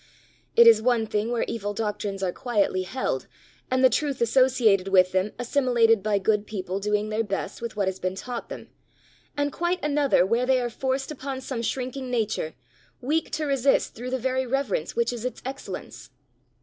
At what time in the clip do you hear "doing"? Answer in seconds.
6.79-7.09